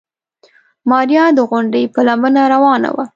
[0.89, 3.05] ماريا د غونډۍ په لمنه روانه وه.